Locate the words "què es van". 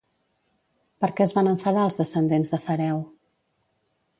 1.19-1.49